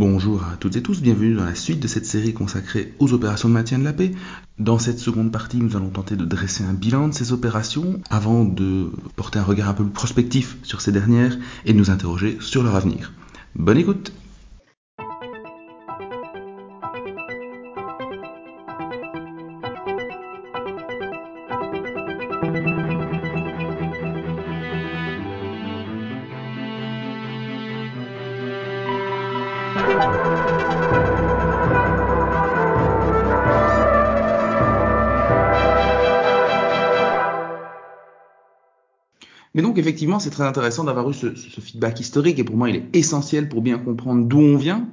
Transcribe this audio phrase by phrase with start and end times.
[0.00, 3.50] Bonjour à toutes et tous, bienvenue dans la suite de cette série consacrée aux opérations
[3.50, 4.12] de maintien de la paix.
[4.58, 8.46] Dans cette seconde partie, nous allons tenter de dresser un bilan de ces opérations avant
[8.46, 11.36] de porter un regard un peu prospectif sur ces dernières
[11.66, 13.12] et de nous interroger sur leur avenir.
[13.56, 14.14] Bonne écoute
[39.80, 43.48] effectivement, c'est très intéressant d'avoir eu ce, feedback historique et pour moi, il est essentiel
[43.48, 44.88] pour bien comprendre d'où on vient.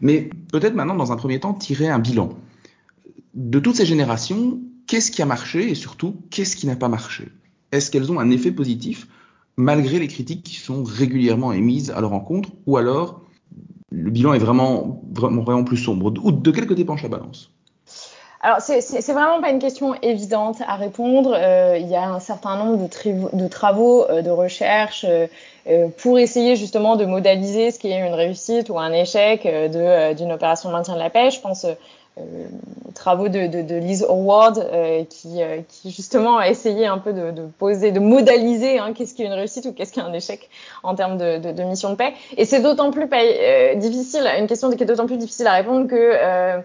[0.00, 2.30] Mais peut-être maintenant, dans un premier temps, tirer un bilan.
[3.34, 7.28] De toutes ces générations, qu'est-ce qui a marché et surtout, qu'est-ce qui n'a pas marché?
[7.70, 9.06] Est-ce qu'elles ont un effet positif
[9.56, 13.22] malgré les critiques qui sont régulièrement émises à leur encontre ou alors
[13.92, 16.12] le bilan est vraiment, vraiment, vraiment plus sombre?
[16.22, 17.52] Ou de quel côté penche la balance?
[18.42, 21.36] Alors, c'est vraiment pas une question évidente à répondre.
[21.36, 22.88] Euh, il y a un certain nombre
[23.34, 25.26] de, travaux euh, de recherche euh,
[25.68, 30.32] euh, pour essayer justement de modaliser ce qui est une réussite ou un échec d'une
[30.32, 31.30] opération de maintien de la paix.
[31.30, 31.66] Je pense
[32.18, 32.46] euh,
[32.94, 37.12] travaux de, de, de, Liz Howard euh, qui, euh, qui, justement a essayé un peu
[37.12, 40.02] de, de poser, de modaliser hein, qu'est-ce qui est une réussite ou qu'est-ce qui est
[40.02, 40.50] un échec
[40.82, 42.14] en termes de, de mission de paix.
[42.36, 43.08] Et c'est d'autant plus
[43.76, 46.60] difficile, une question qui est d'autant plus difficile à répondre que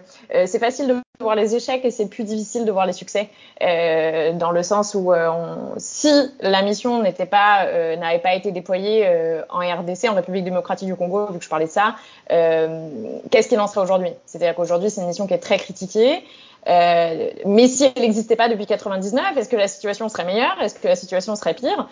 [0.46, 3.28] c'est facile de voir les échecs et c'est plus difficile de voir les succès
[3.62, 5.30] euh, dans le sens où euh,
[5.78, 9.08] si la mission euh, n'avait pas été déployée
[9.50, 11.96] en RDC en République démocratique du Congo vu que je parlais de ça
[12.28, 14.10] qu'est-ce qu'il en serait aujourd'hui?
[14.26, 16.22] C'est-à-dire qu'aujourd'hui c'est une mission qui est très critiquée
[16.66, 20.60] mais si elle n'existait pas depuis 99 est-ce que la situation serait meilleure?
[20.60, 21.88] Est-ce que la situation serait pire?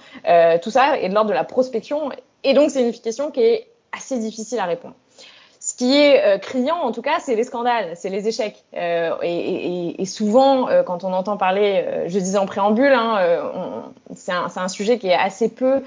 [0.63, 2.11] Tout ça est de l'ordre de la prospection
[2.43, 4.95] et donc c'est une question qui est assez difficile à répondre
[5.75, 8.63] ce qui est euh, criant, en tout cas, c'est les scandales, c'est les échecs.
[8.77, 13.19] Euh, et, et, et, souvent, euh, quand on entend parler, je disais en préambule, hein,
[14.15, 15.83] c'est un, un, sujet qui est assez peu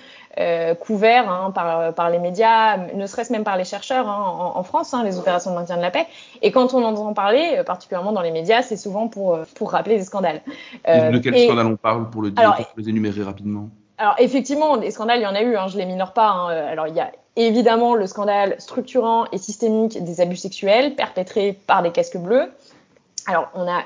[0.81, 4.64] couvert hein, par, par, les médias, ne serait-ce même par les chercheurs hein, en, en,
[4.64, 6.06] France, les opérations de maintien de la paix.
[6.42, 10.04] Et quand on entend parler, particulièrement dans les médias, c'est souvent pour, pour rappeler des
[10.04, 10.42] scandales.
[10.86, 14.91] de quel scandale on parle pour le dire, pour les énumérer rapidement alors effectivement, des
[14.91, 16.30] scandales, il y en a eu, hein, je les minore pas.
[16.30, 16.50] Hein.
[16.50, 21.81] Alors il y a évidemment le scandale structurant et systémique des abus sexuels perpétrés par
[21.81, 22.52] des casques bleus.
[23.25, 23.84] Alors on a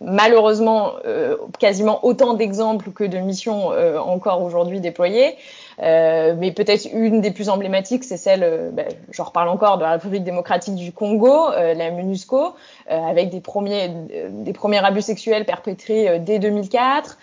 [0.00, 5.36] malheureusement euh, quasiment autant d'exemples que de missions euh, encore aujourd'hui déployées.
[5.82, 9.92] Euh, mais peut-être une des plus emblématiques, c'est celle, ben, j'en reparle encore, de la
[9.92, 12.54] République démocratique du Congo, la MONUSCO,
[12.88, 13.90] avec des premiers,
[14.30, 17.18] des premiers abus sexuels perpétrés dès 2004.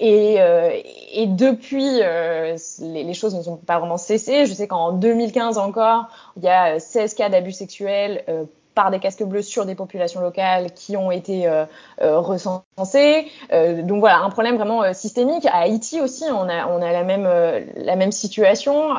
[0.00, 0.38] et,
[1.12, 4.46] et depuis, les, les, choses ne sont pas vraiment cessées.
[4.46, 6.06] Je sais qu'en 2015 encore,
[6.38, 8.24] il y a 16 cas d'abus sexuels
[8.76, 11.64] par des casques bleus sur des populations locales qui ont été euh,
[12.02, 13.26] euh, recensées.
[13.52, 15.46] Euh, donc voilà, un problème vraiment systémique.
[15.46, 17.28] À Haïti aussi, on a, on a la même,
[17.74, 18.94] la même situation.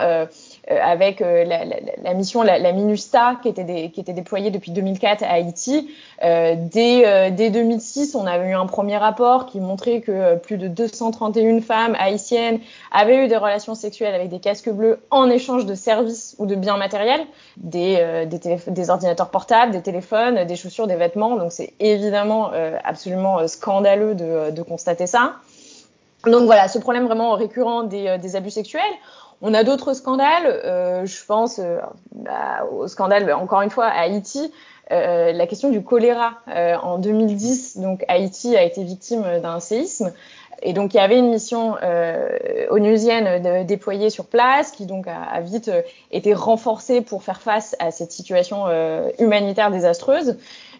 [0.69, 4.11] Euh, avec euh, la, la, la, mission, la, la, MINUSTA, qui était, des, qui était
[4.11, 5.89] déployée depuis 2004 à Haïti.
[6.23, 10.67] Euh, dès, dès 2006, on avait eu un premier rapport qui montrait que plus de
[10.67, 12.59] 231 femmes haïtiennes
[12.91, 16.55] avaient eu des relations sexuelles avec des casques bleus en échange de services ou de
[16.55, 21.38] biens matériels, des, des, des ordinateurs portables, des téléphones, des chaussures, des vêtements.
[21.38, 22.51] Donc c'est évidemment
[22.84, 25.35] absolument scandaleux de, de constater ça.
[26.25, 28.81] Donc voilà, ce problème vraiment récurrent des, des abus sexuels.
[29.42, 30.46] On a d'autres scandales.
[30.46, 31.80] Euh, je pense euh,
[32.14, 34.52] bah, au scandale, encore une fois, à Haïti.
[34.92, 36.36] Euh, la question du choléra.
[36.48, 40.14] Euh, en 2010, donc Haïti a été victime d'un séisme.
[40.64, 42.30] Et donc il y avait une mission euh,
[42.72, 45.70] onusienne déployée sur place qui donc a, a, vite
[46.12, 48.66] été renforcée pour faire face à cette situation
[49.20, 50.36] humanitaire désastreuse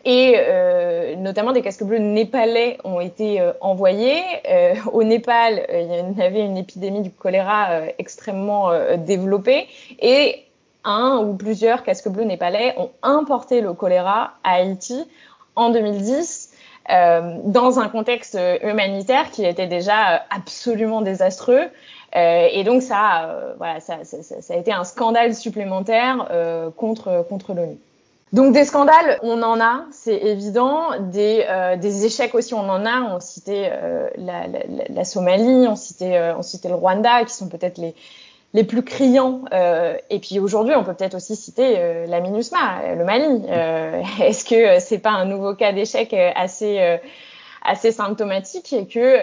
[0.08, 4.22] et euh, notamment des casques bleus népalais ont été euh, envoyés.
[4.50, 9.68] Euh, au Népal, il y avait une épidémie du choléra extrêmement développée
[10.00, 10.46] et
[10.86, 15.06] un ou plusieurs casques bleus népalais ont importé le choléra à Haïti
[15.58, 16.54] en 2010
[17.44, 21.68] dans un contexte humanitaire qui était déjà absolument désastreux.
[22.14, 23.98] et donc ça, voilà, ça,
[24.50, 26.30] a été un scandale supplémentaire
[26.78, 27.78] contre contre l'ONU.
[28.34, 31.00] Donc des scandales, on en a, c'est évident.
[31.00, 33.02] Des, euh, échecs aussi, on en a.
[33.16, 37.78] On citait euh, la, Somalie, on citait, euh, on citait le Rwanda, qui sont peut-être
[37.78, 37.96] les,
[38.54, 39.46] les plus criants.
[39.54, 43.44] Euh, et puis aujourd'hui, on peut peut-être aussi citer euh, la MINUSMA, le Mali.
[44.22, 47.00] Est-ce que c'est pas un nouveau cas d'échec assez
[47.68, 49.18] assez symptomatique et que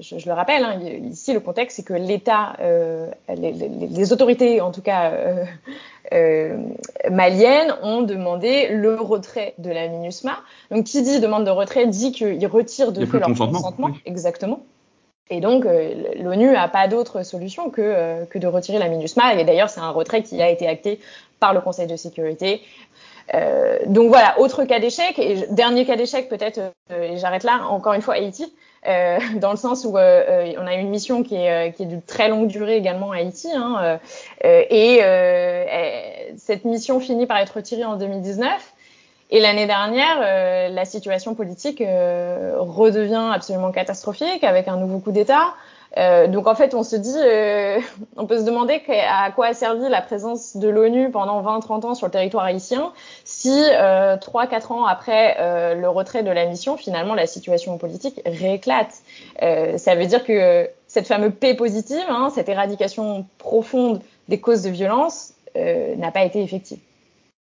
[0.00, 4.12] je, je, le rappelle, hein, ici le contexte c'est que l'État, euh, les, les, les,
[4.12, 5.44] autorités en tout cas euh,
[6.12, 6.56] euh,
[7.10, 10.38] maliennes ont demandé le retrait de la MINUSMA.
[10.70, 13.88] Donc qui dit demande de retrait dit qu'ils retirent de fait leur consentement.
[13.88, 14.00] Oui.
[14.06, 14.60] Exactement.
[15.32, 19.34] Et donc, euh, l'ONU n'a pas d'autre solution que, euh, que de retirer la MINUSMA.
[19.34, 20.98] Et d'ailleurs, c'est un retrait qui a été acté
[21.38, 22.60] par le Conseil de sécurité.
[23.34, 25.18] Euh, donc voilà, autre cas d'échec.
[25.18, 26.58] Et dernier cas d'échec, peut-être,
[26.90, 28.52] euh, et j'arrête là, encore une fois, Haïti.
[28.88, 29.96] Euh, dans le sens où on
[30.66, 33.48] a une mission qui est, qui est de très longue durée également à Haïti.
[33.54, 33.98] Hein,
[34.42, 35.00] et
[36.36, 38.74] cette mission finit par être retirée en 2019.
[39.32, 45.12] Et l'année dernière, euh, la situation politique euh, redevient absolument catastrophique avec un nouveau coup
[45.12, 45.54] d'État.
[45.98, 47.80] Euh, donc en fait, on se dit, euh,
[48.16, 51.94] on peut se demander à quoi a servi la présence de l'ONU pendant 20-30 ans
[51.94, 52.92] sur le territoire haïtien
[53.24, 58.20] si euh, 3-4 ans après euh, le retrait de la mission, finalement, la situation politique
[58.24, 59.02] rééclate.
[59.40, 64.70] ça veut dire que cette fameuse paix positive, hein, cette éradication profonde des causes de
[64.70, 66.78] violence, n'a pas été effective.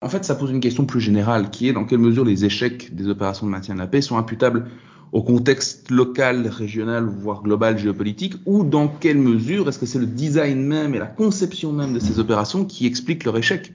[0.02, 2.96] En fait, ça pose une question plus générale, qui est dans quelle mesure les échecs
[2.96, 4.66] des opérations de maintien de la paix sont imputables
[5.12, 10.06] au contexte local, régional, voire global, géopolitique, ou dans quelle mesure est-ce que c'est le
[10.06, 13.74] design même et la conception même de ces opérations qui expliquent leur échec?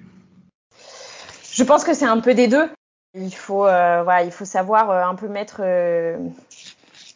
[1.52, 2.68] Je pense que c'est un peu des deux.
[3.14, 6.18] Il faut, euh, voilà, il faut savoir euh, un peu mettre, euh,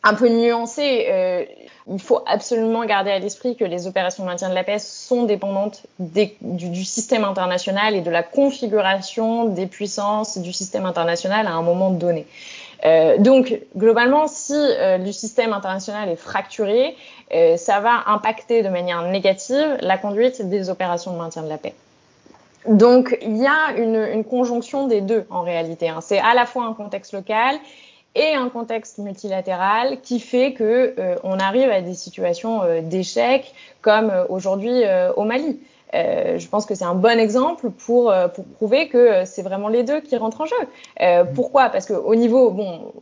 [0.03, 1.47] un peu nuancer.
[1.87, 5.25] Il faut absolument garder à l'esprit que les opérations de maintien de la paix sont
[5.25, 11.63] dépendantes du, système international et de la configuration des puissances du système international à un
[11.63, 12.27] moment donné.
[12.85, 16.97] Euh, donc, globalement, si euh, le système international est fracturé,
[17.35, 21.59] euh, ça va impacter de manière négative la conduite des opérations de maintien de la
[21.59, 21.75] paix.
[22.67, 25.89] Donc, il y a une, conjonction des deux en réalité.
[25.89, 26.01] Hein.
[26.01, 27.57] C'est à la fois un contexte local
[28.15, 34.83] et un contexte multilatéral qui fait que on arrive à des situations d'échec comme aujourd'hui
[35.17, 35.61] au Mali.
[35.93, 40.01] Je pense que c'est un bon exemple pour, pour prouver que c'est vraiment les deux
[40.01, 41.25] qui rentrent en jeu.
[41.35, 41.69] pourquoi?
[41.69, 42.93] Parce que au niveau, bon,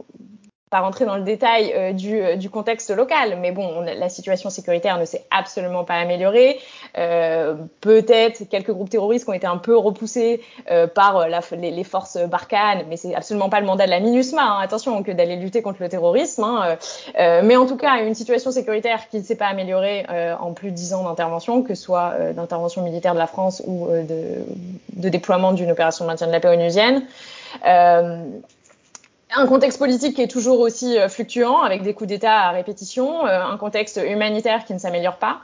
[0.70, 4.08] pas rentrer dans le détail euh, du, euh, du, contexte local, mais bon, on, la
[4.08, 6.58] situation sécuritaire ne s'est absolument pas améliorée.
[6.96, 11.84] Euh, Peut-être quelques groupes terroristes ont été un peu repoussés euh, par la, les, les,
[11.84, 15.36] forces Barkhane, mais c'est absolument pas le mandat de la MINUSMA, hein, attention, que d'aller
[15.36, 16.44] lutter contre le terrorisme.
[16.44, 16.76] Hein,
[17.18, 20.06] euh, mais en tout cas, une situation sécuritaire qui ne s'est pas améliorée
[20.40, 23.88] en plus de dix ans d'intervention, que ce soit d'intervention militaire de la France ou
[23.88, 24.44] de,
[24.96, 27.04] de, déploiement d'une opération de maintien de la paix onusienne.
[27.66, 28.24] Euh,
[29.34, 33.26] un contexte politique qui est toujours aussi euh, fluctuant, avec des coups d'État à répétition,
[33.26, 35.40] euh, un contexte humanitaire qui ne s'améliore pas.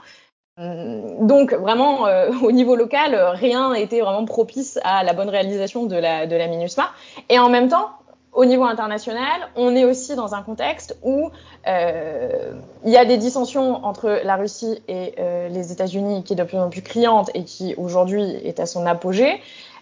[0.57, 5.85] Hum, donc vraiment, euh, au niveau local, rien été vraiment propice à la bonne réalisation
[5.85, 6.89] de la, MINUSMA.
[7.29, 7.89] Et en même temps,
[8.33, 11.29] au niveau international, on est aussi dans un contexte où
[11.65, 15.15] il y a des dissensions entre la Russie et
[15.49, 18.85] les États-Unis qui est de plus en plus criante et qui aujourd'hui est à son
[18.85, 19.39] apogée.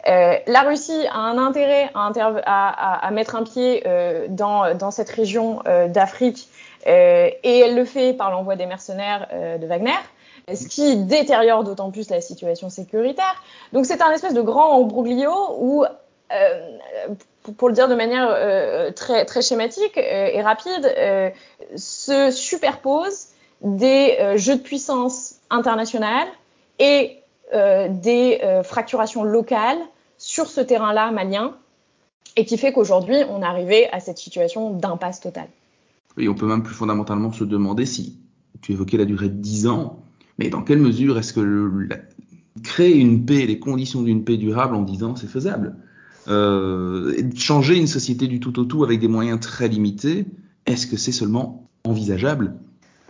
[0.07, 5.88] Euh, la Russie a un intérêt à, mettre un pied euh, dans, cette région euh,
[5.88, 6.50] d'Afrique
[6.85, 9.91] et elle le fait par l'envoi des mercenaires de Wagner,
[10.53, 13.41] ce qui détériore d'autant plus la situation sécuritaire.
[13.71, 15.85] Donc c'est un espèce de grand embroglio où,
[17.57, 20.94] pour, le dire de manière très, schématique et rapide,
[21.77, 23.27] se superposent
[23.61, 26.27] des jeux de puissance internationales
[26.79, 27.21] et
[27.53, 29.79] des fracturations locales
[30.23, 31.57] sur ce terrain-là malien
[32.37, 35.50] et qui fait qu'aujourd'hui, on est arrivé à cette situation d'impasse totale.
[36.15, 38.17] Oui, on peut même plus fondamentalement se demander si,
[38.62, 40.01] tu évoquais la durée de 10 ans,
[40.39, 41.89] mais dans quelle mesure est-ce que
[42.63, 45.75] créer une paix, les conditions d'une paix durable en 10 ans, c'est faisable?
[46.29, 50.25] Euh, Changer une société du tout au tout avec des moyens très limités,
[50.65, 52.55] est-ce que c'est seulement envisageable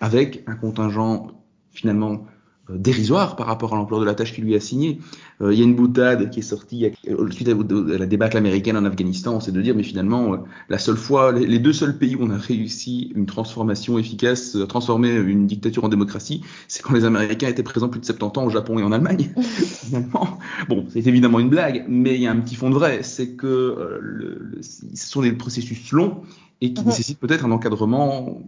[0.01, 1.27] avec un contingent
[1.73, 2.25] finalement
[2.69, 4.99] dérisoire par rapport à l'ampleur de la tâche qu'il lui a signée.
[5.41, 7.53] Euh, il y a une boutade qui est sortie euh, suite à
[7.97, 10.37] la débâcle américaine en Afghanistan, c'est de dire mais finalement euh,
[10.69, 14.57] la seule fois, les, les, deux seuls pays où on a réussi une transformation efficace,
[14.69, 18.45] transformer une dictature en démocratie, c'est quand les Américains étaient présents plus de 70 ans
[18.45, 19.33] au Japon et en Allemagne.
[19.41, 20.39] finalement,
[20.69, 23.31] bon, c'est évidemment une blague, mais il y a un petit fond de vrai, c'est
[23.35, 26.21] que euh, le, le, ce sont des processus longs
[26.61, 26.85] et qui mmh.
[26.85, 28.41] nécessitent peut-être un encadrement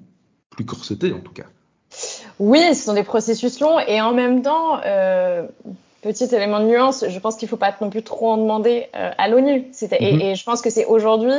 [0.51, 1.47] plus corseté en tout cas.
[2.39, 5.47] Oui, ce sont des processus longs et en même temps, euh,
[6.01, 8.87] petit élément de nuance, je pense qu'il ne faut pas non plus trop en demander
[8.95, 9.65] euh, à l'ONU.
[9.71, 9.95] -hmm.
[9.99, 11.33] et, et, je pense que c'est aujourd'hui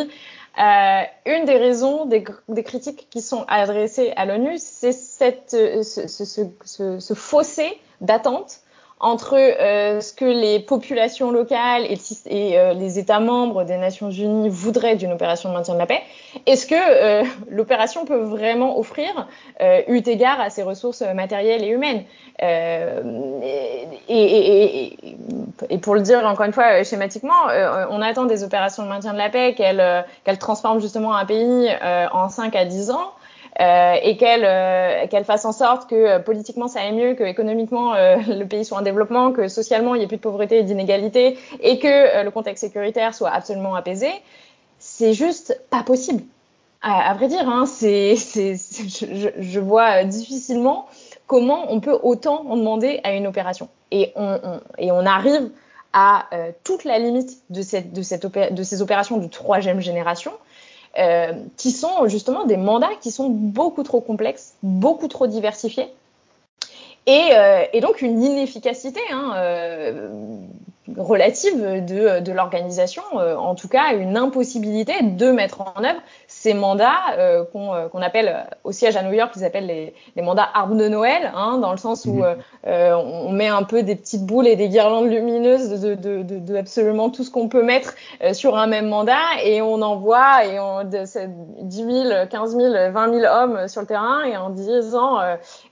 [0.58, 6.08] euh, une des raisons des, des, critiques qui sont adressées à l'ONU, c'est cette, ce,
[6.08, 8.60] ce, ce, ce fossé d'attente
[8.98, 14.48] entre euh, ce que les populations locales et, euh, les États membres des Nations Unies
[14.48, 16.00] voudraient d'une opération de maintien de la paix
[16.46, 19.28] et ce que euh, l'opération peut vraiment offrir
[19.88, 22.04] eu égard à ses ressources matérielles et humaines?
[24.08, 24.96] Et,
[25.82, 27.46] pour le dire encore une fois schématiquement,
[27.90, 31.70] on attend des opérations de maintien de la paix qu'elles qu'elles transforment justement un pays
[32.12, 33.12] en 5 à 10 ans.
[33.58, 37.24] Euh, et qu'elle euh, qu'elle fasse en sorte que euh, politiquement ça aille mieux, que
[37.24, 37.94] économiquement
[38.28, 41.38] le pays soit en développement, que socialement il n'y ait plus de pauvreté et d'inégalité,
[41.60, 44.08] et que le contexte sécuritaire soit absolument apaisé,
[44.78, 46.22] c'est juste pas possible.
[46.82, 50.86] À, vrai dire, hein, c'est, je, vois difficilement
[51.26, 53.68] comment on peut autant en demander à une opération.
[53.90, 54.38] Et on,
[54.78, 55.50] et on arrive
[55.92, 56.26] à
[56.62, 60.32] toute la limite de, cette, de, cette de ces opérations de troisième génération,
[60.98, 65.88] euh, qui sont justement des mandats qui sont beaucoup trop complexes, beaucoup trop diversifiés,
[67.06, 70.08] et, euh, donc une inefficacité hein, euh,
[70.96, 76.54] relative de, de l'organisation, euh, en tout cas une impossibilité de mettre en œuvre ces
[76.54, 80.22] mandats euh, qu'on euh, qu appelle au siège à New York, ils appellent les, les
[80.22, 82.36] mandats armes de Noël, hein, dans le sens où mhm.
[82.66, 86.38] euh, on met un peu des petites boules et des guirlandes lumineuses de, de, de,
[86.38, 87.94] de absolument tout ce qu'on peut mettre
[88.32, 91.04] sur un même mandat et on envoie et on, de,
[91.62, 95.18] 10 000, 15 000, 20 000 hommes sur le terrain et en disant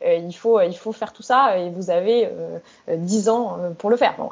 [0.04, 2.28] il faut il faut faire tout ça et vous avez
[2.88, 4.14] 10 ans pour le faire.
[4.18, 4.28] Bon,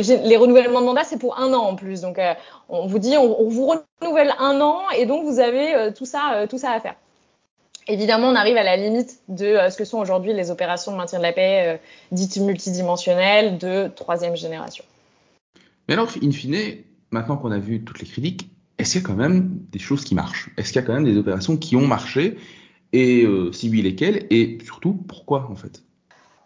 [0.00, 2.18] les renouvellements de mandat c'est pour un an en plus, donc
[2.68, 3.66] on vous dit on, vous
[4.00, 6.94] renouvelle un an et donc vous avez euh, tout ça, euh, tout ça à faire.
[7.88, 10.96] Évidemment, on arrive à la limite de euh, ce que sont aujourd'hui les opérations de
[10.96, 11.80] maintien de la paix
[12.12, 14.84] dites multidimensionnelles de troisième génération.
[15.88, 19.06] Mais alors, in fine, maintenant qu'on a vu toutes les critiques, est-ce qu'il y a
[19.08, 20.50] quand même des choses qui marchent?
[20.56, 22.38] Est-ce qu'il y a quand même des opérations qui ont marché?
[22.92, 24.26] Et si oui, lesquelles?
[24.30, 25.82] Et surtout, pourquoi en fait?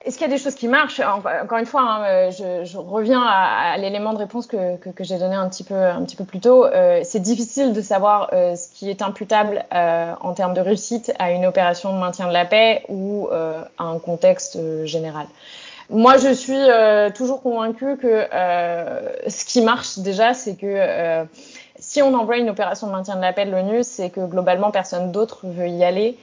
[0.05, 1.01] Est-ce qu'il y a des choses qui marchent?
[1.01, 5.49] Encore une fois, hein, euh, je, reviens à, l'élément de réponse que, j'ai donné un
[5.49, 6.67] petit peu, plus tôt.
[6.67, 11.31] Euh, c'est difficile de savoir euh, ce qui est imputable en termes de réussite à
[11.31, 15.27] une opération de maintien de la paix ou à un contexte général.
[15.91, 16.63] Moi, je suis
[17.15, 18.27] toujours convaincue que
[19.27, 21.27] ce qui marche déjà, c'est que
[21.79, 24.71] si on envoie une opération de maintien de la paix de l'ONU, c'est que globalement
[24.71, 26.19] personne d'autre veut y aller.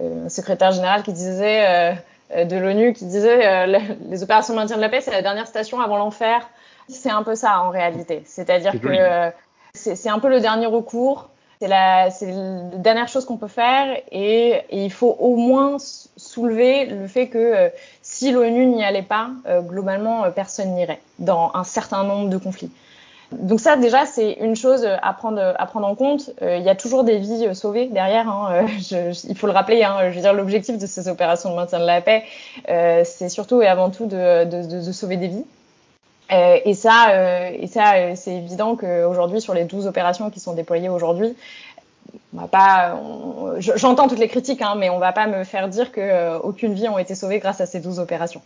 [0.00, 1.96] un secrétaire général qui disait
[2.34, 3.78] de l'ONU qui disait euh,
[4.08, 6.48] les opérations de maintien de la paix, c'est la dernière station avant l'enfer.
[6.88, 8.22] C'est un peu ça en réalité.
[8.26, 9.30] C'est-à-dire que euh,
[9.74, 11.28] c'est un peu le dernier recours.
[11.60, 16.84] C'est la, la, dernière chose qu'on peut faire et, et, il faut au moins soulever
[16.84, 17.70] le fait que
[18.02, 19.30] si l'ONU n'y allait pas,
[19.62, 22.70] globalement, personne n'irait dans un certain nombre de conflits.
[23.32, 26.30] Donc ça déjà c'est une chose à prendre à prendre en compte.
[26.42, 28.28] Euh, il y a toujours des vies euh, sauvées derrière.
[28.28, 28.66] Hein.
[28.92, 29.82] Euh, il faut le rappeler.
[29.82, 30.10] Hein.
[30.10, 32.24] Je veux dire l'objectif de ces opérations de maintien de la paix,
[32.68, 35.44] euh, c'est surtout et avant tout de, sauver des vies.
[36.32, 37.08] Euh, et ça,
[38.14, 41.36] c'est évident qu'aujourd'hui sur les 12 opérations qui sont déployées aujourd'hui,
[43.58, 46.88] j'entends toutes les critiques, hein, mais on va pas me faire dire que aucune vie
[46.88, 48.42] n'a été sauvée grâce à ces 12 opérations.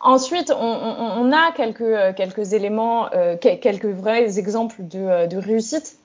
[0.00, 5.96] Ensuite, on, a quelques, euh, quelques éléments, euh, quelques vrais exemples de, euh, réussite.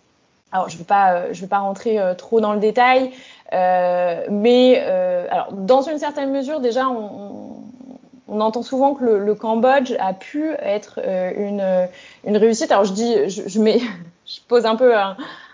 [0.51, 3.11] Alors, je ne vais pas, vais pas rentrer trop dans le détail,
[3.51, 4.79] mais
[5.29, 7.61] alors, dans une certaine mesure, déjà, on,
[8.27, 11.87] entend souvent que le, Cambodge a pu être une,
[12.25, 12.71] une réussite.
[12.71, 13.79] Alors, je dis, je, mets,
[14.25, 14.95] je pose un peu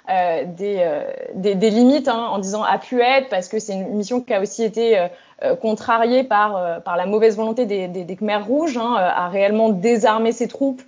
[0.09, 3.73] euh, des, euh, des, des, limites hein, en disant a pu être parce que c'est
[3.73, 8.03] une mission qui a aussi été euh, contrariée par, par la mauvaise volonté des, des,
[8.03, 10.83] des Khmers rouges hein, à réellement désarmer ses troupes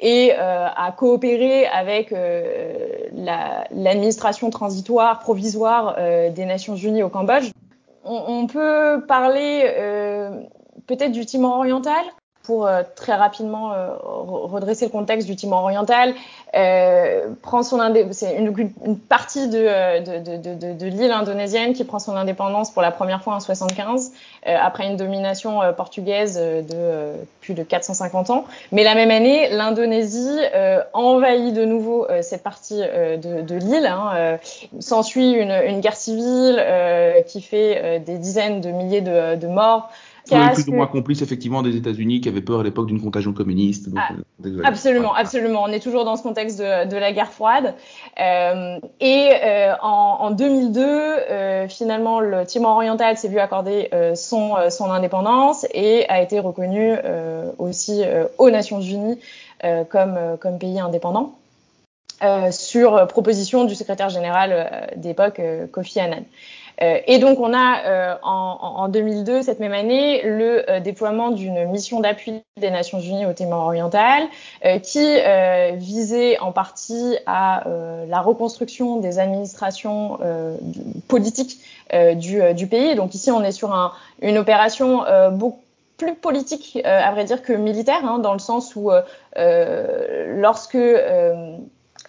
[0.00, 2.12] et à coopérer avec
[3.12, 5.96] l'administration la, transitoire provisoire
[6.34, 7.52] des Nations Unies au Cambodge.
[8.04, 9.62] On, on peut parler
[10.88, 12.02] peut-être du Timor oriental
[12.42, 16.14] pour euh, très rapidement euh, redresser le contexte du Timor oriental,
[16.54, 17.80] euh, prend son
[18.10, 22.70] c'est une, une, partie de, de, de, de, de l'île indonésienne qui prend son indépendance
[22.70, 24.12] pour la première fois en 75
[24.46, 28.44] euh, après une domination portugaise de plus de 450 ans.
[28.72, 30.38] Mais la même année, l'Indonésie
[30.92, 33.86] envahit de nouveau cette partie de, l'île.
[33.86, 34.38] Hein,
[34.80, 36.62] S'ensuit une, une, guerre civile
[37.26, 39.46] qui fait des dizaines de milliers de, de
[40.30, 40.40] morts.
[40.48, 43.32] Oui, plus ou moins complice effectivement des États-Unis qui avaient peur à l'époque d'une contagion
[43.32, 43.88] communiste.
[43.88, 44.14] Donc, ah,
[44.46, 45.62] euh, absolument, absolument.
[45.64, 47.74] On est toujours dans ce contexte de, de la guerre froide.
[48.20, 54.54] Euh, et euh, en, en, 2002, euh, finalement, le Timor oriental s'est vu accorder son,
[54.70, 56.94] son indépendance et a été reconnu
[57.58, 58.02] aussi
[58.38, 59.18] aux Nations Unies
[59.88, 61.34] comme, comme pays indépendant.
[62.50, 65.40] sur proposition du secrétaire général d'époque
[65.72, 66.24] Kofi Annan.
[66.80, 71.30] Euh, et donc on a euh, en, en, 2002, cette même année, le euh, déploiement
[71.30, 74.24] d'une mission d'appui des Nations Unies au Timor oriental,
[74.82, 75.18] qui
[75.74, 77.64] visait en partie à
[78.06, 80.18] la reconstruction des administrations
[81.08, 81.58] politiques
[82.16, 82.94] du, du, pays.
[82.94, 85.60] Donc ici on est sur un, une opération beaucoup
[85.96, 88.90] plus politique, à vrai dire, que militaire, hein, dans le sens où
[89.36, 90.78] lorsque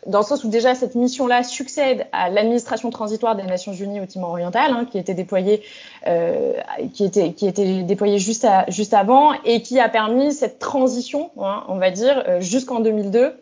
[0.05, 4.05] dans le sens où déjà cette mission-là succède à l'administration transitoire des Nations Unies au
[4.05, 5.63] Timor oriental, hein, qui était déployée,
[6.07, 6.53] euh,
[6.93, 11.31] qui était qui était déployée juste à, juste avant et qui a permis cette transition,
[11.39, 13.35] hein, on va dire, euh, jusqu'en 2002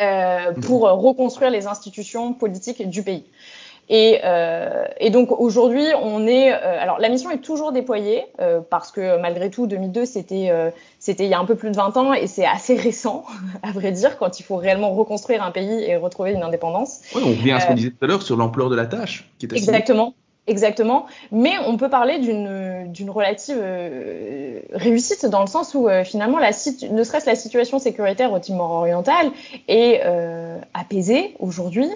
[0.00, 3.24] euh, pour reconstruire les institutions politiques du pays.
[3.92, 6.52] Et, euh, et, donc aujourd'hui, on est.
[6.52, 10.70] Euh, alors la mission est toujours déployée euh, parce que malgré tout, 2002, c'était euh,
[11.00, 13.24] c'était il y a un peu plus de 20 ans et c'est assez récent,
[13.64, 17.00] à vrai dire, quand il faut réellement reconstruire un pays et retrouver une indépendance.
[17.16, 19.28] Oui, on revient à ce qu'on disait tout à l'heure sur l'ampleur de la tâche.
[19.40, 20.14] Qui est exactement.
[20.50, 26.40] Exactement, mais on peut parler d'une relative euh, réussite dans le sens où euh, finalement
[26.40, 29.30] la ne serait-ce la situation sécuritaire au Timor oriental
[29.68, 31.88] est euh, apaisée aujourd'hui,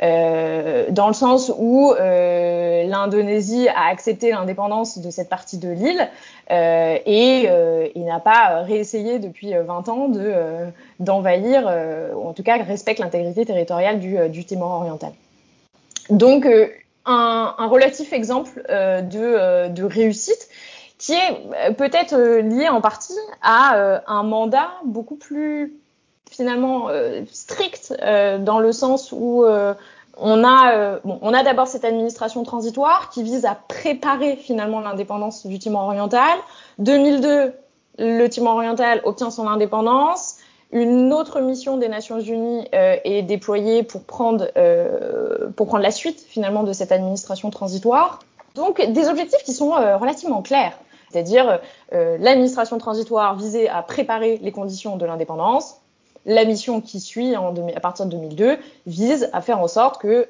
[0.00, 6.08] dans le sens où l'Indonésie a accepté l'indépendance de cette partie de l'île
[6.50, 7.48] et,
[7.94, 10.32] il n'a pas réessayé depuis 20 ans de
[11.00, 11.70] d'envahir,
[12.16, 15.12] ou en tout cas respecte l'intégrité territoriale du, du Timor oriental.
[16.08, 16.46] Donc
[17.06, 20.48] un, relatif exemple euh, de, euh, de, réussite
[20.98, 25.74] qui est euh, peut-être lié en partie à un mandat beaucoup plus
[27.32, 27.94] strict
[28.40, 29.44] dans le sens où
[30.16, 35.58] on a, bon, on d'abord cette administration transitoire qui vise à préparer finalement l'indépendance du
[35.58, 36.38] Timor oriental.
[36.78, 37.52] 2002,
[37.98, 40.36] le Timor oriental obtient son indépendance.
[40.72, 45.90] Une autre mission des Nations Unies euh, est déployée pour prendre, euh, pour prendre la
[45.90, 48.20] suite finalement de cette administration transitoire.
[48.54, 50.78] Donc des objectifs qui sont euh, relativement clairs,
[51.10, 51.60] c'est-à-dire
[51.92, 55.76] l'administration transitoire visée à préparer les conditions de l'indépendance.
[56.26, 60.28] La mission qui suit à partir de 2002 vise à faire en sorte que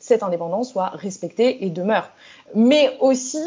[0.00, 2.08] cette indépendance soit respectée et demeure.
[2.54, 3.44] Mais aussi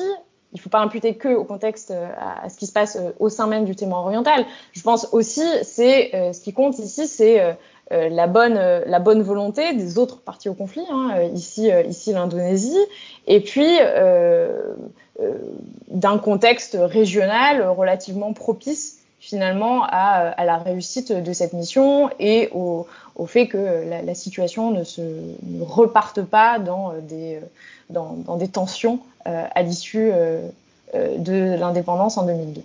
[0.54, 3.12] il ne faut pas imputer que au contexte, euh, à, ce qui se passe euh,
[3.20, 4.46] au sein même du Témoin oriental.
[4.72, 7.58] Je pense aussi, c'est euh, ce qui compte ici, c'est
[7.92, 12.80] la bonne la bonne volonté des autres parties au conflit, hein, ici ici l'Indonésie,
[13.28, 13.78] et puis
[15.90, 22.86] d'un contexte régional relativement propice finalement à, à, la réussite de cette mission et au,
[23.26, 25.02] fait que la, situation ne se
[25.62, 27.40] reparte pas dans des
[27.90, 30.50] dans, des tensions euh, à l'issue euh,
[30.94, 32.62] euh, de l'indépendance en 2002.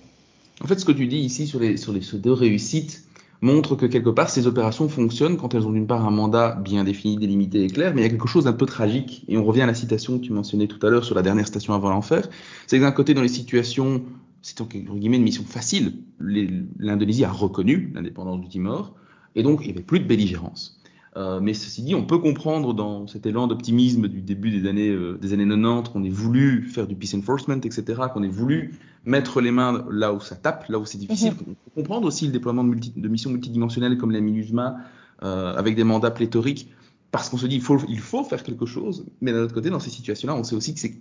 [0.64, 3.04] En fait, ce que tu dis ici sur les, sur les deux réussites
[3.40, 6.82] montre que quelque part ces opérations fonctionnent quand elles ont d'une part un mandat bien
[6.82, 9.24] défini, délimité et clair, mais il y a quelque chose d'un peu tragique.
[9.28, 11.46] Et on revient à la citation que tu mentionnais tout à l'heure sur la dernière
[11.46, 12.28] station avant l'enfer.
[12.66, 14.02] C'est que d'un côté, dans les situations,
[14.42, 14.56] c'est
[14.96, 18.94] guillemets une mission facile, l'Indonésie a reconnu l'indépendance du Timor,
[19.34, 20.80] et donc il n'y avait plus de belligérance.
[21.16, 24.90] Euh, mais ceci dit, on peut comprendre dans cet élan d'optimisme du début des années,
[24.90, 28.78] euh, des années 90 qu'on ait voulu faire du peace enforcement, etc., qu'on ait voulu
[29.04, 31.32] mettre les mains là où ça tape, là où c'est difficile.
[31.32, 31.50] Mm-hmm.
[31.50, 34.76] On peut comprendre aussi le déploiement de, multi, de missions multidimensionnelles comme la MINUSMA
[35.24, 36.70] euh, avec des mandats pléthoriques,
[37.10, 39.70] parce qu'on se dit il faut, il faut faire quelque chose, mais d'un autre côté,
[39.70, 41.00] dans ces situations-là, on sait aussi que c'est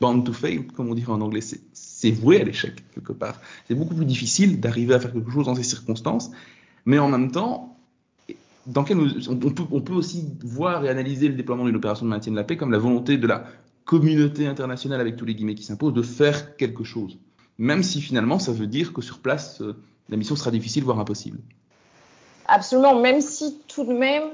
[0.00, 1.40] bound to fail, comme on dirait en anglais,
[1.72, 3.40] c'est voué à l'échec quelque part.
[3.68, 6.30] C'est beaucoup plus difficile d'arriver à faire quelque chose dans ces circonstances,
[6.84, 7.76] mais en même temps,
[8.74, 12.36] on, peut, on peut aussi voir et analyser le déploiement d'une opération de maintien de
[12.36, 13.44] la paix comme la volonté de la
[13.84, 17.18] communauté internationale, avec tous les guillemets qui s'imposent, de faire quelque chose.
[17.58, 19.76] Même si finalement ça veut dire que sur place, euh,
[20.08, 21.38] la mission sera difficile, voire impossible.
[22.48, 24.24] Absolument, même si tout de même,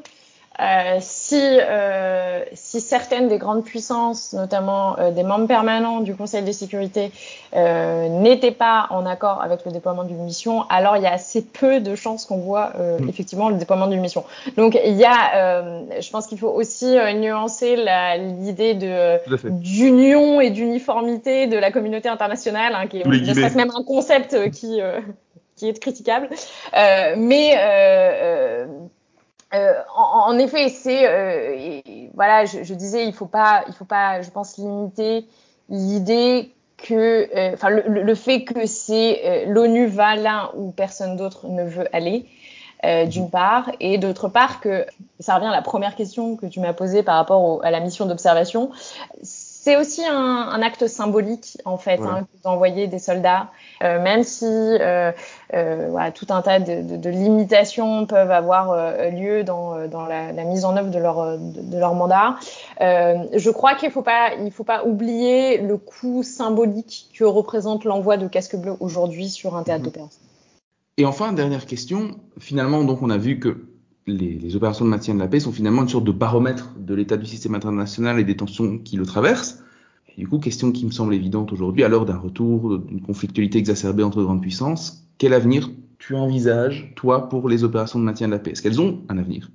[0.60, 6.42] euh, si, euh, si certaines des grandes puissances, notamment euh, des membres permanents du Conseil
[6.42, 7.10] de sécurité,
[7.56, 11.42] euh, n'étaient pas en accord avec le déploiement d'une mission, alors il y a assez
[11.42, 13.08] peu de chances qu'on voit mmh.
[13.08, 14.24] effectivement le déploiement d'une mission.
[14.56, 15.62] Donc il y a,
[16.00, 19.18] je pense qu'il faut aussi nuancer l'idée de
[19.50, 24.80] d'union et d'uniformité de la communauté internationale, hein, qui est même un concept qui
[25.56, 26.28] qui est critiquable,
[27.16, 27.56] mais
[29.54, 31.80] euh, en, effet, c'est euh,
[32.14, 35.26] voilà, je, disais, il faut pas, il faut pas, je pense limiter
[35.68, 41.64] l'idée que, euh, enfin, le, fait que c'est l'ONU va là où personne d'autre ne
[41.64, 42.26] veut aller,
[43.06, 44.84] d'une part, et d'autre part que
[45.20, 47.78] ça revient à la première question que tu m'as posée par rapport au, à la
[47.78, 48.70] mission d'observation.
[49.64, 53.53] C'est aussi un, un, acte symbolique en fait hein, d'envoyer des soldats,
[53.85, 55.12] euh, même si euh,
[55.55, 58.77] euh, voilà, tout un tas de, de, de, limitations peuvent avoir
[59.12, 62.38] lieu dans, dans la, la, mise en œuvre de leur, de, de leur mandat.
[62.81, 68.16] Je crois qu'il faut pas il faut pas oublier le coût symbolique que représente l'envoi
[68.16, 69.85] de casques bleus aujourd'hui sur un théâtre mmh.
[69.85, 70.20] d'opération.
[70.96, 72.16] Et enfin, dernière question.
[72.40, 73.64] Finalement, donc, on a vu que
[74.06, 77.16] les, opérations de maintien de la paix sont finalement une sorte de baromètre de l'état
[77.16, 79.62] du système international et des tensions qui le traversent.
[80.18, 84.02] Du coup, question qui me semble évidente aujourd'hui, à l'heure d'un retour d'une conflictualité exacerbée
[84.02, 88.38] entre grandes puissances, quel avenir tu envisages, toi, pour les opérations de maintien de la
[88.38, 88.50] paix?
[88.50, 89.50] Est-ce qu'elles ont un avenir?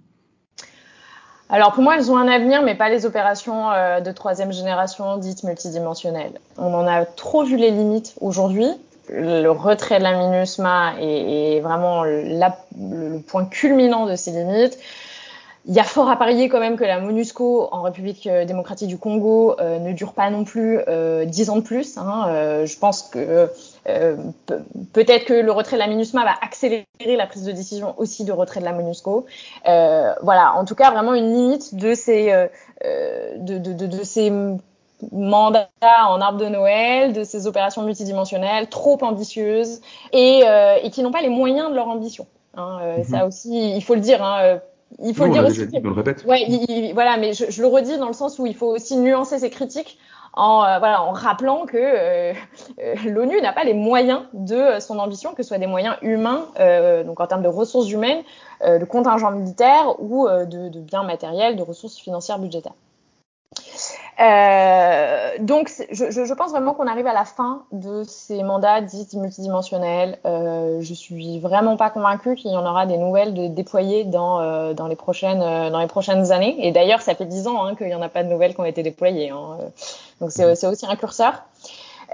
[1.49, 5.17] Alors pour moi, elles ont un avenir, mais pas les opérations euh, de troisième génération
[5.17, 6.39] dites multidimensionnelles.
[6.57, 8.67] On en a trop vu les limites aujourd'hui
[9.10, 14.78] le retrait de la MINUSMA est, vraiment le point culminant de ces limites.
[15.70, 18.98] Il y a fort à parier quand même que la MONUSCO en République démocratique du
[18.98, 21.98] Congo euh, ne dure pas non plus euh, dix ans de plus.
[21.98, 22.28] Hein.
[22.30, 23.50] Euh, je pense que
[24.93, 28.32] peut-être que le retrait de la MINUSMA va accélérer la prise de décision aussi de
[28.32, 29.26] retrait de la MONUSCO.
[29.65, 32.48] voilà, en tout cas vraiment une limite de ces
[32.82, 34.32] de ces
[35.12, 35.69] mandat
[36.10, 39.81] en arbre de Noël, de ces opérations multidimensionnelles trop ambitieuses
[40.13, 42.25] et, euh, et qui n'ont pas les moyens de leur ambition.
[42.55, 43.10] Hein, euh, mm -hmm.
[43.12, 44.23] Ça aussi, il faut le dire.
[44.23, 44.60] Hein,
[44.99, 45.67] il faut non, le dire aussi.
[45.67, 46.25] Dit, on le répète.
[46.25, 48.71] Ouais, il, il, voilà, mais je, je, le redis dans le sens où il faut
[48.77, 49.97] aussi nuancer ses critiques
[50.38, 52.33] en, euh, voilà, en rappelant que euh,
[52.79, 56.45] euh, l'ONU n'a pas les moyens de son ambition, que ce soit des moyens humains,
[57.05, 58.23] donc en termes de ressources humaines,
[58.63, 62.73] de contingents militaires ou de, de biens matériels, de ressources financières budgétaires.
[64.19, 69.08] Euh, donc, je, je, pense vraiment qu'on arrive à la fin de ces mandats dits
[69.13, 70.17] multidimensionnels.
[70.25, 74.41] Euh, je suis vraiment pas convaincue qu'il y en aura des nouvelles de déployées dans,
[74.41, 76.56] euh, dans, les, prochaines, euh, dans les prochaines années.
[76.65, 78.60] Et d'ailleurs, ça fait dix ans hein, qu'il n'y en a pas de nouvelles qui
[78.60, 79.30] ont été déployées.
[79.30, 79.58] Hein.
[80.19, 81.43] Donc, c'est aussi un curseur.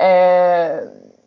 [0.01, 0.85] Euh,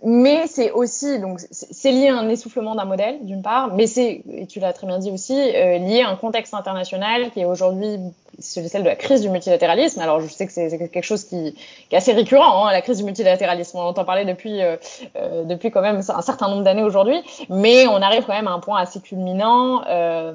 [0.08, 4.22] mais c'est aussi donc c'est lié à un essoufflement d'un modèle d'une part, mais c'est
[4.32, 7.44] et tu l'as très bien dit aussi euh, lié à un contexte international qui est
[7.44, 7.98] aujourd'hui
[8.38, 10.00] celle de la crise du multilatéralisme.
[10.00, 11.54] Alors je sais que c'est quelque chose qui,
[11.88, 13.78] qui, est assez récurrent, hein, la crise du multilatéralisme.
[13.78, 14.76] On entend parler depuis euh,
[15.16, 18.52] euh, depuis quand même un certain nombre d'années aujourd'hui, mais on arrive quand même à
[18.52, 19.82] un point assez culminant.
[19.88, 20.34] Euh,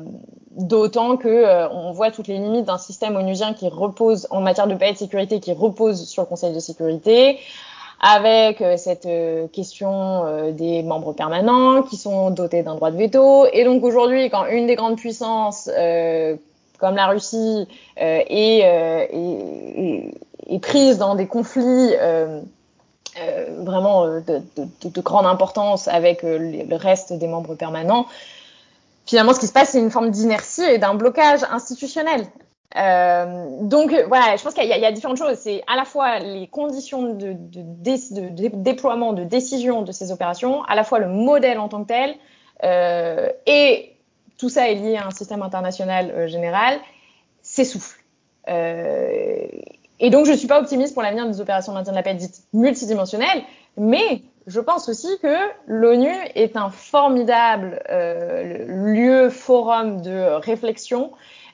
[0.58, 4.68] D'autant que euh, on voit toutes les limites d'un système onusien qui repose en matière
[4.68, 7.40] de paix et de sécurité, qui repose sur le Conseil de sécurité,
[8.02, 12.98] avec euh, cette euh, question euh, des membres permanents qui sont dotés d'un droit de
[12.98, 13.46] veto.
[13.54, 15.70] Et donc aujourd'hui, quand une des grandes puissances
[16.80, 18.64] comme la Russie est,
[20.62, 21.94] prise dans des conflits
[23.60, 28.08] vraiment de, de, grande importance avec le reste des membres permanents,
[29.06, 32.26] finalement, ce qui se passe, c'est une forme d'inertie et d'un blocage institutionnel.
[32.78, 35.38] Euh, donc voilà, je pense qu'il y, a différentes choses.
[35.38, 37.36] C'est à la fois les conditions de,
[38.54, 42.16] déploiement, de décision de ces opérations, à la fois le modèle en tant que tel,
[42.64, 43.96] euh, et
[44.38, 46.80] tout ça est lié à un système international euh, général,
[47.42, 48.00] s'essouffle.
[48.50, 49.48] Euh,
[50.00, 52.16] et donc je suis pas optimiste pour l'avenir des opérations de maintien de la paix
[52.16, 53.44] dites multidimensionnelles,
[53.78, 55.36] mais je pense aussi que
[55.68, 57.80] l'ONU est un formidable
[58.68, 61.12] lieu, forum de réflexion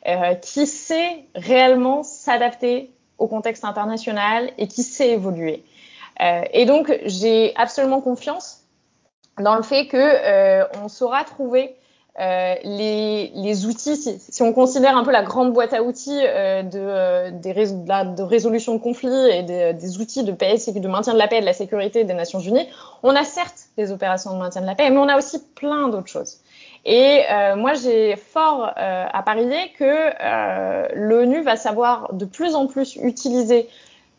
[0.08, 5.64] euh, qui sait réellement s'adapter au contexte international et qui sait évoluer.
[6.22, 8.64] Euh, et donc, j'ai absolument confiance
[9.40, 11.76] dans le fait que euh, on saura trouver
[12.20, 18.74] euh, les, outils, si, on considère un peu la grande boîte à outils de, résolution
[18.74, 21.46] de conflits et des, des outils de paix, de maintien de la paix et de
[21.46, 22.68] la sécurité des Nations Unies,
[23.04, 25.90] on a certes des opérations de maintien de la paix, mais on a aussi plein
[25.90, 26.38] d'autres choses.
[26.88, 32.56] Et euh, moi, j'ai fort euh, à parier que euh, l'ONU va savoir de plus
[32.56, 33.67] en plus utiliser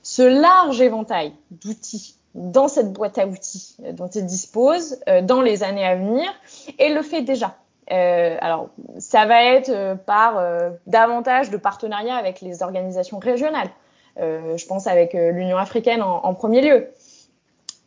[0.02, 5.84] ce large éventail d'outils dans cette boîte à outils dont il dispose dans les années
[5.84, 6.30] à venir,
[6.78, 7.56] et le fait déjà.
[7.88, 10.40] alors, ça va être par
[10.86, 13.70] davantage de partenariats avec les organisations régionales.
[14.18, 16.88] je pense avec l'Union africaine en, premier lieu.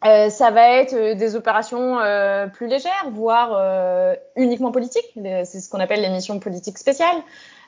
[0.04, 5.06] Euh, ça va être euh, des opérations euh, plus légères, voire euh, uniquement politiques.
[5.16, 7.18] C'est ce qu'on appelle les missions politiques spéciales.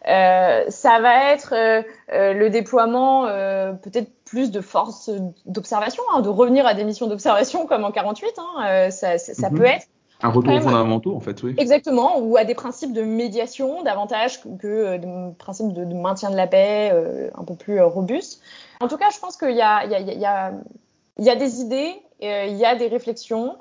[0.08, 1.54] Euh, ça va être
[2.10, 3.26] le déploiement
[3.82, 5.10] peut-être plus de forces
[5.46, 8.34] d'observation, hein, de revenir à des missions d'observation comme en 48.
[8.38, 9.58] Hein, ça, ça, ça mm -hmm.
[9.58, 9.88] peut être.
[10.26, 11.54] Un retour aux fondamentaux, en fait, oui.
[11.58, 16.38] Exactement, ou à des principes de médiation davantage que des principes de, de, maintien de
[16.38, 16.94] la paix
[17.36, 18.40] un peu plus robustes.
[18.80, 20.54] En tout cas, je pense qu'il y a, il y a, il y a
[21.18, 23.58] il y a des idées, euh, il y a des réflexions.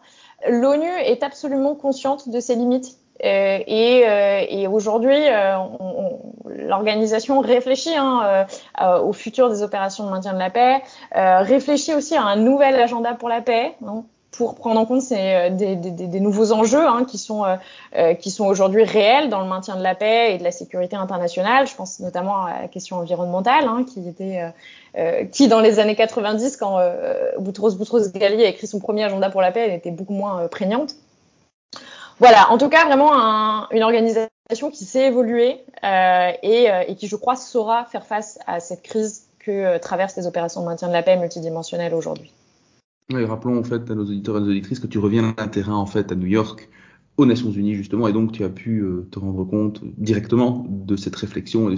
[0.48, 2.96] L'ONU est absolument consciente de ses limites.
[3.24, 5.18] Euh, et, euh, et aujourd'hui,
[6.46, 8.46] l'organisation réfléchit hein,
[9.02, 10.82] au futur des opérations de maintien de la paix,
[11.14, 13.76] réfléchit aussi à un nouvel agenda pour la paix.
[14.32, 18.30] Pour prendre en compte ces, des, des, des, nouveaux enjeux hein, qui sont euh, qui
[18.30, 21.66] sont aujourd'hui réels dans le maintien de la paix et de la sécurité internationale.
[21.66, 24.50] Je pense notamment à la question environnementale, hein, qui était
[24.96, 26.78] euh, qui dans les années 90, quand
[27.38, 30.48] Boutros Boutros Ghali a écrit son premier agenda pour la paix, elle était beaucoup moins
[30.48, 30.96] prégnante.
[32.22, 36.94] Voilà, en tout cas, vraiment un, une organisation qui s'est évoluer euh, et, euh, et,
[36.94, 40.66] qui, je crois, saura faire face à cette crise que euh, traversent les opérations de
[40.66, 42.32] maintien de la paix multidimensionnelles aujourd'hui.
[43.10, 45.74] Oui, rappelons en fait à nos auditeurs et nos auditrices que tu reviens d'un terrain
[45.74, 46.68] en fait à New York
[47.16, 50.96] aux Nations Unies justement et donc tu as pu euh, te rendre compte directement de
[50.96, 51.76] cette réflexion et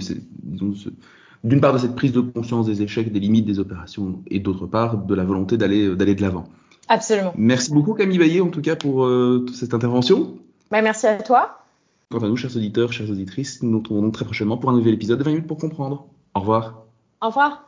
[1.43, 4.65] d'une part de cette prise de conscience des échecs, des limites des opérations et d'autre
[4.65, 6.45] part de la volonté d'aller d'aller de l'avant.
[6.87, 7.33] Absolument.
[7.37, 10.37] Merci beaucoup Camille Baillet en tout cas pour euh, cette intervention.
[10.71, 11.65] Bah, merci à toi.
[12.11, 14.93] Quant à nous, chers auditeurs, chères auditrices, nous nous retrouvons très prochainement pour un nouvel
[14.93, 16.07] épisode de 20 minutes pour comprendre.
[16.33, 16.85] Au revoir.
[17.21, 17.64] Au revoir.